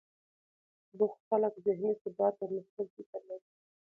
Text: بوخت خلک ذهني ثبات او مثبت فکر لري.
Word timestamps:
بوخت 0.97 1.19
خلک 1.29 1.53
ذهني 1.65 1.91
ثبات 2.01 2.35
او 2.41 2.47
مثبت 2.57 2.87
فکر 2.97 3.19
لري. 3.29 3.47